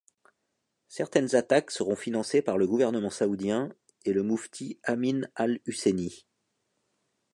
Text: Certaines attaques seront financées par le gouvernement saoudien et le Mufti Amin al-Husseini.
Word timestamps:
Certaines 0.87 1.35
attaques 1.35 1.69
seront 1.69 1.95
financées 1.95 2.41
par 2.41 2.57
le 2.57 2.65
gouvernement 2.65 3.11
saoudien 3.11 3.69
et 4.03 4.13
le 4.13 4.23
Mufti 4.23 4.79
Amin 4.83 5.29
al-Husseini. 5.35 6.25